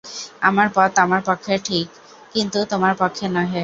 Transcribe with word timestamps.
আমার 0.41 0.67
পথ 0.73 0.91
আমার 0.99 1.21
পক্ষে 1.25 1.53
ঠিক, 1.63 1.87
কিন্তু 2.31 2.59
তোমার 2.69 2.93
পক্ষে 2.99 3.25
নহে। 3.27 3.59